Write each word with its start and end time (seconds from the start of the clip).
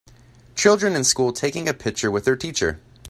Children 0.55 0.95
in 0.95 1.03
school 1.03 1.31
taking 1.31 1.69
a 1.69 1.75
picture 1.75 2.09
with 2.09 2.25
their 2.25 2.35
teacher. 2.35 2.79